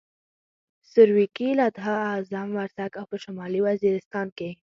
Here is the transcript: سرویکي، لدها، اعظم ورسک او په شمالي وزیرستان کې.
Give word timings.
سرویکي، 0.93 1.49
لدها، 1.59 1.95
اعظم 2.11 2.47
ورسک 2.57 2.91
او 2.99 3.05
په 3.11 3.17
شمالي 3.23 3.59
وزیرستان 3.67 4.27
کې. 4.37 4.49